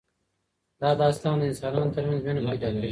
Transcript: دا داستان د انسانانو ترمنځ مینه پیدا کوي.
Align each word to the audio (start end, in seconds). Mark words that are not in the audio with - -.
دا 0.81 0.89
داستان 1.03 1.35
د 1.39 1.43
انسانانو 1.51 1.93
ترمنځ 1.95 2.21
مینه 2.25 2.41
پیدا 2.47 2.69
کوي. 2.71 2.79